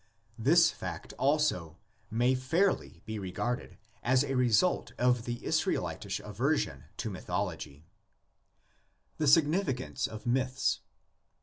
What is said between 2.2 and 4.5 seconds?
fairly be regarded as a